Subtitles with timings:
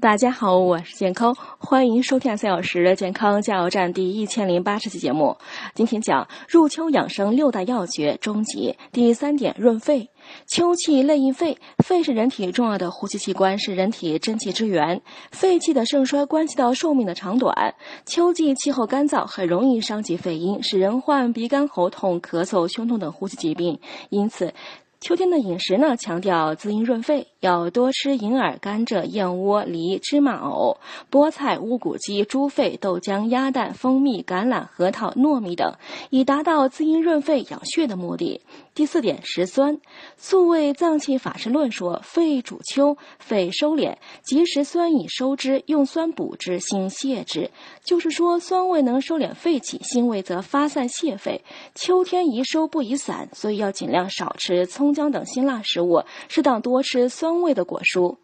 [0.00, 5.36] 大家好，我是健康，欢迎收听三小时健康加油站第一千零八十期节目。
[5.74, 10.10] 今天讲入秋养生六大要诀终极第三点润肺。
[10.46, 15.00] 秋气内应肺，肺是人体重要的呼吸器官，是人体真气之源。
[15.30, 17.74] 肺气的盛衰关系到寿命的长短。
[18.04, 23.78] 秋季气候干燥，很容易伤及肺阴，使人患鼻干喉痛、咳嗽、胸痛等呼吸疾病。
[24.10, 24.52] 因此，
[24.98, 30.78] 秋天的饮食呢，强调滋阴润肺，要多吃银耳、甘蔗、燕窝、梨、芝麻、藕、
[31.10, 35.74] 菠菜、乌骨鸡、猪肺、豆浆、鸭蛋、蜂蜜、橄榄、核桃、糯米等，
[36.10, 38.40] 以达到滋阴润肺、养血的目的。
[38.74, 39.78] 第四点，食酸。
[40.16, 47.50] 素味脏器法师论说，肺主秋，肺收敛，及时酸以收之，用酸补之，心泻之。
[47.84, 51.42] 就是说，酸味能收敛肺气，辛味则发散泻肺。
[51.74, 58.16] 秋天宜收不宜散，所以要尽量少吃葱葱姜等辛辣食物，适当多吃酸味的果蔬。